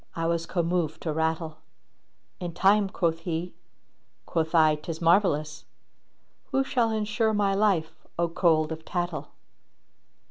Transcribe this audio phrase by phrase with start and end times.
[0.15, 1.57] I was commoved to rattle:
[2.39, 3.53] 'In time,' quoth he:
[4.25, 5.65] quoth I' 'Tis marvellous!
[6.07, 9.27] * Who shall ensure my life, O cold of tattle!'"